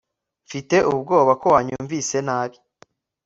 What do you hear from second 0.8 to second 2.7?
ubwoba ko wanyumvise nabi